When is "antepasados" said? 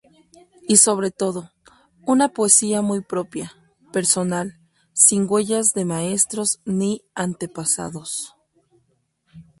7.13-8.33